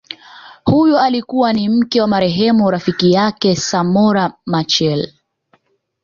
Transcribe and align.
Huyu 0.65 0.97
alikuwa 0.99 1.53
ni 1.53 1.69
mke 1.69 2.01
wa 2.01 2.07
marehemu 2.07 2.69
rafiki 2.71 3.11
yake 3.11 3.55
Samora 3.55 4.33
Machel 4.45 5.11